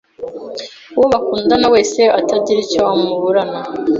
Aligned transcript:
uwo 0.97 1.05
bakundana 1.13 1.67
wese 1.73 2.01
atagira 2.19 2.59
icyo 2.65 2.81
amuburana 2.93 3.59